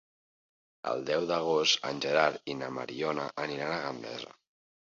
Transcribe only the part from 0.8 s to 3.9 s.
El deu d'agost en Gerard i na Mariona aniran a